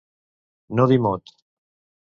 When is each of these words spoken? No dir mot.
No 0.79 0.87
dir 0.93 0.99
mot. 1.09 1.37